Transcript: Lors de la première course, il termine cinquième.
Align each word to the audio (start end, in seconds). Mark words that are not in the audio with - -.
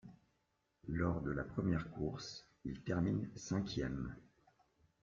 Lors 0.87 1.21
de 1.21 1.29
la 1.29 1.43
première 1.43 1.91
course, 1.91 2.47
il 2.65 2.81
termine 2.81 3.29
cinquième. 3.35 4.15